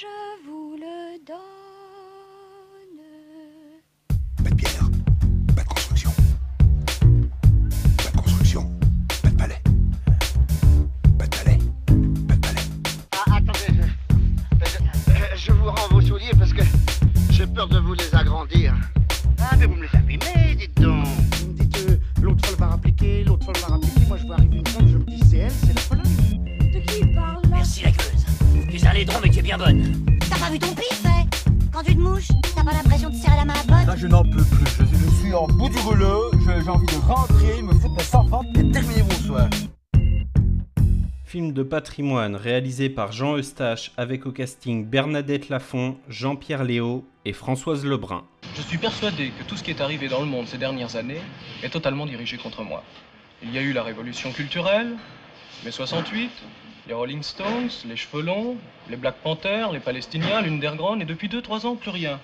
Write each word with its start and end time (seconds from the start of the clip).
je 0.00 0.06
vous 0.46 0.76
le 0.76 1.18
donne. 1.26 1.38
Pas 4.44 4.50
de 4.50 4.54
pierre, 4.54 4.88
pas 5.56 5.62
de 5.62 5.68
construction. 5.68 6.10
Pas 7.96 8.10
de 8.10 8.16
construction, 8.16 8.70
pas 9.22 9.30
de 9.30 9.36
palais. 9.36 9.62
Pas 11.18 11.26
de 11.26 11.36
palais, 11.36 11.58
pas 12.28 12.34
de 12.34 12.40
palais. 12.40 12.60
Ah, 13.12 13.36
attendez, 13.36 13.82
je, 14.60 14.66
je- 14.66 15.36
je 15.46 15.52
vous 15.52 15.70
rends 15.70 15.88
vos 15.90 16.00
souliers 16.00 16.32
parce 16.38 16.52
que 16.52 16.62
j'ai 17.30 17.46
peur 17.46 17.68
de 17.68 17.78
vous 17.78 17.94
les 17.94 18.14
agrandir. 18.14 18.74
Ah, 19.40 19.56
mais 19.58 19.66
vous 19.66 19.74
me 19.74 19.82
les 19.82 19.96
abîmez, 19.96 20.54
dites 20.56 20.80
donc. 20.80 20.97
Laidron 28.98 29.18
mais 29.22 29.30
tu 29.30 29.38
es 29.38 29.42
bien 29.42 29.56
bonne. 29.58 30.06
T'as 30.28 30.38
pas 30.38 30.50
vu 30.50 30.58
ton 30.58 30.74
pif, 30.74 31.02
hein 31.06 31.24
Quand 31.72 31.82
tu 31.84 31.94
te 31.94 32.00
mouches, 32.00 32.28
t'as 32.54 32.64
pas 32.64 32.72
l'impression 32.72 33.10
de 33.10 33.14
serrer 33.14 33.36
la 33.36 33.44
main 33.44 33.54
à 33.54 33.62
pote 33.62 33.86
Là, 33.86 33.94
je 33.96 34.06
n'en 34.08 34.22
peux 34.24 34.42
plus. 34.44 34.66
Je, 34.80 34.84
je 34.96 35.10
suis 35.20 35.34
en 35.34 35.46
bout 35.46 35.68
du 35.68 35.78
rouleau. 35.78 36.30
Je- 36.34 36.64
J'ai 36.64 36.68
envie 36.70 36.86
de 36.86 37.00
rentrer, 37.06 37.62
me 37.62 37.72
foutre 37.72 37.94
mes 37.94 38.02
sans 38.02 38.26
et 38.56 38.70
terminer 38.72 39.02
mon 39.02 39.10
soir. 39.26 39.48
Film 41.24 41.52
de 41.52 41.62
patrimoine 41.62 42.34
réalisé 42.36 42.88
par 42.88 43.12
Jean 43.12 43.36
Eustache 43.36 43.92
avec 43.96 44.26
au 44.26 44.32
casting 44.32 44.84
Bernadette 44.86 45.48
Lafont, 45.50 45.96
Jean-Pierre 46.08 46.64
Léo 46.64 47.06
et 47.24 47.32
Françoise 47.34 47.84
Lebrun. 47.84 48.24
Je 48.56 48.62
suis 48.62 48.78
persuadé 48.78 49.30
que 49.38 49.44
tout 49.44 49.56
ce 49.56 49.62
qui 49.62 49.70
est 49.70 49.80
arrivé 49.82 50.08
dans 50.08 50.20
le 50.20 50.26
monde 50.26 50.46
ces 50.48 50.58
dernières 50.58 50.96
années 50.96 51.20
est 51.62 51.68
totalement 51.68 52.06
dirigé 52.06 52.36
contre 52.38 52.64
moi. 52.64 52.82
Il 53.42 53.52
y 53.52 53.58
a 53.58 53.60
eu 53.60 53.72
la 53.72 53.82
révolution 53.84 54.32
culturelle, 54.32 54.96
mai 55.64 55.70
68, 55.70 56.30
les 56.88 56.94
Rolling 56.94 57.22
Stones, 57.22 57.68
les 57.84 57.96
cheveux 57.96 58.22
longs, 58.22 58.56
les 58.88 58.96
Black 58.96 59.16
Panthers, 59.16 59.72
les 59.72 59.80
Palestiniens, 59.80 60.40
l'Underground, 60.40 61.02
et 61.02 61.04
depuis 61.04 61.28
2-3 61.28 61.66
ans, 61.66 61.76
plus 61.76 61.90
rien. 61.90 62.18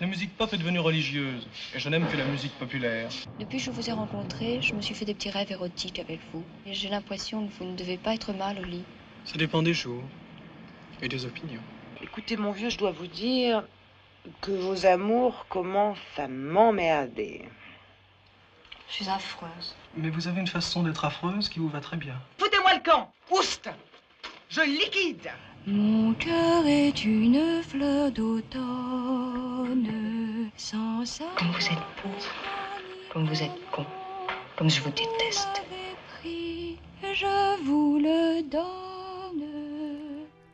La 0.00 0.06
musique 0.06 0.36
pop 0.36 0.52
est 0.52 0.58
devenue 0.58 0.80
religieuse, 0.80 1.48
et 1.74 1.78
je 1.78 1.88
n'aime 1.88 2.06
que 2.08 2.16
la 2.18 2.26
musique 2.26 2.52
populaire. 2.58 3.08
Depuis 3.40 3.56
que 3.56 3.64
je 3.64 3.70
vous 3.70 3.88
ai 3.88 3.92
rencontré, 3.92 4.60
je 4.60 4.74
me 4.74 4.82
suis 4.82 4.94
fait 4.94 5.06
des 5.06 5.14
petits 5.14 5.30
rêves 5.30 5.50
érotiques 5.50 5.98
avec 5.98 6.20
vous. 6.32 6.44
Et 6.66 6.74
j'ai 6.74 6.90
l'impression 6.90 7.46
que 7.46 7.52
vous 7.54 7.64
ne 7.64 7.76
devez 7.76 7.96
pas 7.96 8.12
être 8.12 8.34
mal 8.34 8.58
au 8.58 8.64
lit. 8.64 8.84
Ça 9.24 9.38
dépend 9.38 9.62
des 9.62 9.72
jours 9.72 10.02
et 11.00 11.08
des 11.08 11.24
opinions. 11.24 11.62
Écoutez, 12.02 12.36
mon 12.36 12.52
vieux, 12.52 12.68
je 12.68 12.76
dois 12.76 12.90
vous 12.90 13.06
dire 13.06 13.64
que 14.42 14.50
vos 14.50 14.84
amours 14.84 15.46
commencent 15.48 15.98
à 16.18 16.28
m'emmerder. 16.28 17.48
Je 18.88 18.94
suis 18.94 19.08
affreuse. 19.08 19.74
Mais 19.96 20.10
vous 20.10 20.28
avez 20.28 20.40
une 20.40 20.48
façon 20.48 20.82
d'être 20.82 21.06
affreuse 21.06 21.48
qui 21.48 21.60
vous 21.60 21.68
va 21.68 21.80
très 21.80 21.96
bien. 21.96 22.20
Foutez-moi 22.62 22.74
le 22.74 22.90
camp 22.90 23.12
Oust 23.30 23.68
Je 24.48 24.60
liquide 24.60 25.30
Mon 25.66 26.14
cœur 26.14 26.66
est 26.66 27.04
une 27.04 27.62
fleur 27.62 28.10
d'automne, 28.12 29.88
sans 30.56 31.04
ça. 31.04 31.24
Comme 31.38 31.50
vous 31.50 31.66
êtes 31.66 32.02
pauvre, 32.02 32.34
comme 33.12 33.26
vous 33.26 33.42
êtes 33.42 33.70
con, 33.70 33.84
comme 34.56 34.70
je 34.70 34.80
vous 34.80 34.90
déteste. 34.90 35.62
Je 36.24 37.64
vous 37.64 37.98
le 37.98 38.42
donne. 38.48 39.44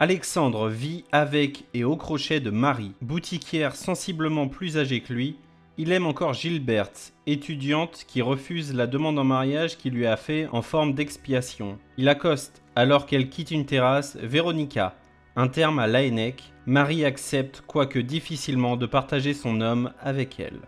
Alexandre 0.00 0.68
vit 0.68 1.04
avec 1.12 1.64
et 1.74 1.84
au 1.84 1.96
crochet 1.96 2.40
de 2.40 2.50
Marie, 2.50 2.92
boutiquière 3.02 3.76
sensiblement 3.76 4.48
plus 4.48 4.78
âgée 4.78 5.00
que 5.00 5.12
lui. 5.12 5.36
Il 5.80 5.92
aime 5.92 6.06
encore 6.06 6.34
Gilberte, 6.34 7.12
étudiante 7.28 8.04
qui 8.08 8.20
refuse 8.20 8.74
la 8.74 8.88
demande 8.88 9.16
en 9.16 9.22
mariage 9.22 9.78
qu'il 9.78 9.92
lui 9.92 10.06
a 10.06 10.16
fait 10.16 10.48
en 10.50 10.60
forme 10.60 10.92
d'expiation. 10.92 11.78
Il 11.96 12.08
accoste, 12.08 12.64
alors 12.74 13.06
qu'elle 13.06 13.28
quitte 13.28 13.52
une 13.52 13.64
terrasse, 13.64 14.16
Véronica. 14.20 14.96
Un 15.36 15.46
terme 15.46 15.78
à 15.78 15.86
Laennec, 15.86 16.42
Marie 16.66 17.04
accepte, 17.04 17.62
quoique 17.64 18.00
difficilement, 18.00 18.76
de 18.76 18.86
partager 18.86 19.34
son 19.34 19.60
homme 19.60 19.92
avec 20.02 20.40
elle. 20.40 20.58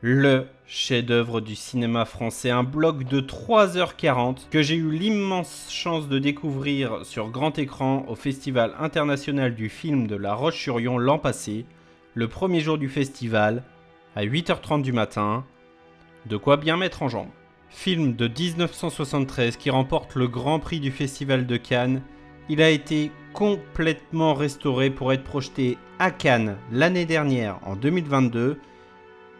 Le 0.00 0.46
chef-d'œuvre 0.64 1.40
du 1.40 1.56
cinéma 1.56 2.04
français, 2.04 2.50
un 2.50 2.62
bloc 2.62 3.02
de 3.02 3.20
3h40 3.20 4.48
que 4.48 4.62
j'ai 4.62 4.76
eu 4.76 4.92
l'immense 4.92 5.66
chance 5.72 6.06
de 6.06 6.20
découvrir 6.20 7.04
sur 7.04 7.30
grand 7.30 7.58
écran 7.58 8.04
au 8.06 8.14
Festival 8.14 8.74
international 8.78 9.56
du 9.56 9.68
film 9.68 10.06
de 10.06 10.14
La 10.14 10.34
Roche-sur-Yon 10.34 10.98
l'an 10.98 11.18
passé, 11.18 11.66
le 12.14 12.28
premier 12.28 12.60
jour 12.60 12.78
du 12.78 12.88
festival, 12.88 13.64
à 14.16 14.24
8h30 14.24 14.82
du 14.82 14.92
matin. 14.92 15.44
De 16.26 16.36
quoi 16.36 16.56
bien 16.56 16.76
mettre 16.76 17.02
en 17.02 17.08
jambe. 17.08 17.28
Film 17.68 18.14
de 18.14 18.28
1973 18.28 19.56
qui 19.56 19.70
remporte 19.70 20.14
le 20.14 20.28
Grand 20.28 20.60
Prix 20.60 20.80
du 20.80 20.90
Festival 20.90 21.46
de 21.46 21.56
Cannes, 21.56 22.02
il 22.48 22.60
a 22.60 22.70
été 22.70 23.10
complètement 23.32 24.34
restauré 24.34 24.90
pour 24.90 25.12
être 25.12 25.24
projeté 25.24 25.78
à 25.98 26.10
Cannes 26.10 26.56
l'année 26.70 27.06
dernière 27.06 27.58
en 27.62 27.76
2022 27.76 28.58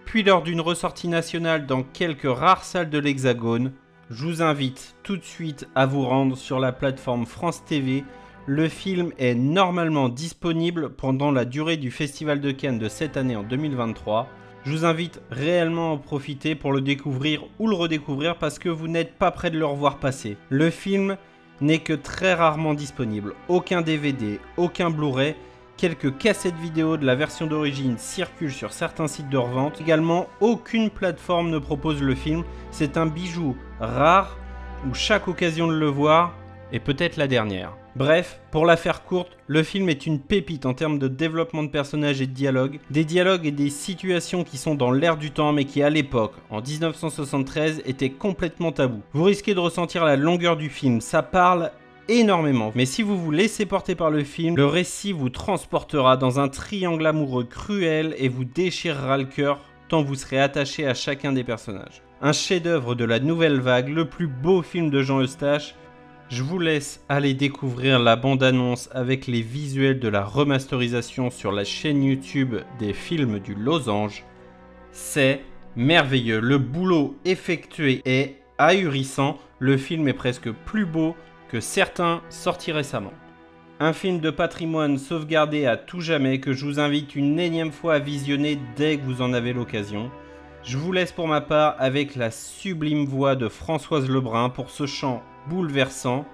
puis 0.05 0.22
lors 0.22 0.43
d'une 0.43 0.60
ressortie 0.60 1.09
nationale 1.09 1.66
dans 1.66 1.83
quelques 1.83 2.28
rares 2.31 2.65
salles 2.65 2.91
de 2.91 2.99
l'Hexagone, 2.99 3.72
je 4.10 4.27
vous 4.27 4.43
invite 4.43 4.94
tout 5.03 5.16
de 5.16 5.25
suite 5.25 5.66
à 5.75 5.87
vous 5.87 6.03
rendre 6.03 6.37
sur 6.37 6.60
la 6.60 6.72
plateforme 6.72 7.25
France 7.25 7.65
TV. 7.65 8.04
Le 8.47 8.69
film 8.69 9.12
est 9.19 9.34
normalement 9.34 10.09
disponible 10.09 10.91
pendant 10.91 11.31
la 11.31 11.44
durée 11.44 11.78
du 11.78 11.91
Festival 11.91 12.41
de 12.41 12.50
Cannes 12.50 12.78
de 12.78 12.89
cette 12.91 13.16
année 13.16 13.37
en 13.37 13.43
2023. 13.43 14.28
Je 14.64 14.70
vous 14.70 14.84
invite 14.84 15.20
réellement 15.30 15.90
à 15.90 15.94
en 15.94 15.98
profiter 15.98 16.54
pour 16.54 16.72
le 16.72 16.80
découvrir 16.80 17.44
ou 17.58 17.68
le 17.68 17.74
redécouvrir 17.74 18.36
parce 18.36 18.58
que 18.58 18.68
vous 18.68 18.88
n'êtes 18.88 19.14
pas 19.14 19.30
prêt 19.30 19.50
de 19.50 19.58
le 19.58 19.66
revoir 19.66 19.98
passer. 19.98 20.36
Le 20.50 20.70
film 20.70 21.16
n'est 21.60 21.80
que 21.80 21.92
très 21.92 22.34
rarement 22.34 22.74
disponible. 22.74 23.34
Aucun 23.48 23.82
DVD, 23.82 24.38
aucun 24.56 24.90
Blu-ray, 24.90 25.34
Quelques 25.76 26.16
cassettes 26.16 26.58
vidéo 26.58 26.96
de 26.96 27.04
la 27.04 27.16
version 27.16 27.48
d'origine 27.48 27.98
circulent 27.98 28.52
sur 28.52 28.72
certains 28.72 29.08
sites 29.08 29.28
de 29.28 29.36
revente. 29.36 29.80
Également, 29.80 30.28
aucune 30.40 30.90
plateforme 30.90 31.50
ne 31.50 31.58
propose 31.58 32.00
le 32.00 32.14
film. 32.14 32.44
C'est 32.70 32.96
un 32.96 33.06
bijou 33.06 33.56
rare 33.80 34.38
où 34.88 34.94
chaque 34.94 35.26
occasion 35.26 35.66
de 35.66 35.74
le 35.74 35.86
voir 35.86 36.34
est 36.70 36.78
peut-être 36.78 37.16
la 37.16 37.26
dernière. 37.26 37.76
Bref, 37.94 38.41
pour 38.50 38.64
la 38.64 38.78
faire 38.78 39.04
courte, 39.04 39.36
le 39.47 39.62
film 39.62 39.91
est 39.91 40.06
une 40.06 40.19
pépite 40.19 40.64
en 40.64 40.72
termes 40.72 40.98
de 40.98 41.08
développement 41.08 41.62
de 41.62 41.69
personnages 41.69 42.22
et 42.22 42.26
de 42.26 42.32
dialogue. 42.32 42.80
Des 42.91 43.04
dialogues 43.04 43.44
et 43.44 43.50
des 43.50 43.69
situations 43.69 44.44
qui 44.44 44.56
sont 44.56 44.75
dans 44.75 44.92
l'air 44.92 45.19
du 45.19 45.30
temps 45.30 45.53
mais 45.53 45.66
qui 45.66 45.82
à 45.82 45.91
l'époque, 45.91 46.32
en 46.48 46.62
1973, 46.62 47.82
étaient 47.84 48.10
complètement 48.10 48.72
tabous. 48.72 49.03
Vous 49.12 49.25
risquez 49.25 49.53
de 49.53 49.60
ressentir 49.60 50.06
la 50.06 50.16
longueur 50.16 50.56
du 50.56 50.70
film, 50.70 51.03
ça 51.03 51.22
parle 51.22 51.70
énormément. 52.08 52.72
Mais 52.75 52.86
si 52.86 53.03
vous 53.03 53.19
vous 53.19 53.30
laissez 53.30 53.66
porter 53.66 53.94
par 53.94 54.10
le 54.10 54.24
film, 54.24 54.56
le 54.56 54.66
récit 54.66 55.12
vous 55.12 55.28
transportera 55.28 56.16
dans 56.16 56.41
un 56.41 56.48
triangle 56.48 57.06
amoureux 57.06 57.44
cruel 57.44 58.14
et 58.16 58.30
vous 58.30 58.44
déchirera 58.44 59.19
le 59.19 59.24
cœur 59.24 59.60
tant 59.88 60.03
vous 60.03 60.14
serez 60.14 60.41
attaché 60.41 60.86
à 60.86 60.94
chacun 60.94 61.32
des 61.32 61.44
personnages. 61.44 62.00
Un 62.22 62.32
chef-d'œuvre 62.32 62.94
de 62.94 63.04
la 63.04 63.20
nouvelle 63.20 63.60
vague, 63.60 63.91
le 63.91 64.06
plus 64.09 64.26
beau 64.26 64.62
film 64.62 64.88
de 64.88 65.03
Jean 65.03 65.20
Eustache. 65.20 65.74
Je 66.32 66.43
vous 66.43 66.59
laisse 66.59 67.04
aller 67.10 67.34
découvrir 67.34 67.98
la 67.98 68.16
bande-annonce 68.16 68.88
avec 68.93 69.26
les 69.26 69.43
visuels 69.43 70.00
de 70.00 70.09
la 70.09 70.25
remasterisation 70.25 71.28
sur 71.31 71.53
la 71.53 71.62
chaîne 71.62 72.03
YouTube 72.03 72.54
des 72.78 72.94
films 72.94 73.38
du 73.38 73.54
Losange. 73.54 74.25
C'est 74.92 75.42
merveilleux. 75.76 76.41
Le 76.41 76.56
boulot 76.56 77.19
effectué 77.26 78.00
est 78.06 78.37
ahurissant. 78.56 79.37
Le 79.59 79.76
film 79.76 80.09
est 80.09 80.15
presque 80.15 80.50
plus 80.50 80.87
beau 80.87 81.15
que 81.50 81.60
certains 81.60 82.22
sortis 82.31 82.72
récemment. 82.72 83.12
Un 83.78 83.92
film 83.92 84.19
de 84.19 84.31
patrimoine 84.31 84.97
sauvegardé 84.97 85.66
à 85.66 85.76
tout 85.76 86.00
jamais 86.00 86.41
que 86.41 86.54
je 86.54 86.65
vous 86.65 86.81
invite 86.81 87.15
une 87.15 87.38
énième 87.38 87.72
fois 87.72 87.97
à 87.97 87.98
visionner 87.98 88.59
dès 88.75 88.97
que 88.97 89.04
vous 89.04 89.21
en 89.21 89.34
avez 89.34 89.53
l'occasion. 89.53 90.10
Je 90.65 90.78
vous 90.78 90.92
laisse 90.92 91.12
pour 91.12 91.28
ma 91.28 91.42
part 91.42 91.76
avec 91.78 92.16
la 92.16 92.31
sublime 92.31 93.04
voix 93.04 93.37
de 93.37 93.48
Françoise 93.48 94.09
Lebrun 94.09 94.48
pour 94.48 94.71
ce 94.71 94.87
chant 94.87 95.22
bouleversant 95.48 96.25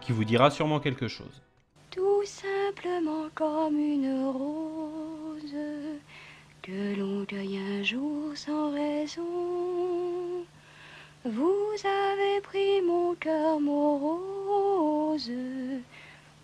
qui 0.00 0.12
vous 0.12 0.24
dira 0.24 0.50
sûrement 0.50 0.80
quelque 0.80 1.08
chose. 1.08 1.42
Tout 1.90 2.24
simplement 2.24 3.28
comme 3.34 3.78
une 3.78 4.26
rose 4.26 5.54
que 6.62 6.98
l'on 6.98 7.24
cueille 7.24 7.58
un 7.58 7.82
jour 7.82 8.36
sans 8.36 8.72
raison. 8.72 10.44
Vous 11.24 11.74
avez 11.84 12.40
pris 12.42 12.82
mon 12.82 13.14
cœur 13.14 13.60
morose 13.60 15.30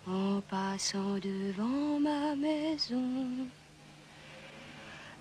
en 0.07 0.41
passant 0.49 1.19
devant 1.21 1.99
ma 1.99 2.35
maison. 2.35 3.47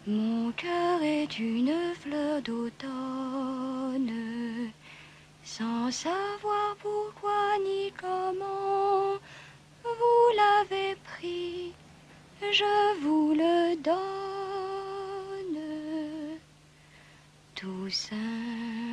Mon 0.06 0.50
cœur 0.52 1.02
est 1.02 1.38
une 1.38 1.74
fleur 2.00 2.40
d'automne, 2.40 4.10
savoir 5.90 6.76
pourquoi 6.80 7.58
ni 7.64 7.92
comment. 8.00 9.18
Vous 9.82 10.36
l'avez 10.36 10.96
pris, 10.96 11.72
je 12.40 13.00
vous 13.02 13.32
le 13.34 13.76
donne, 13.82 13.98
tout 17.54 17.90
simplement. 17.90 18.89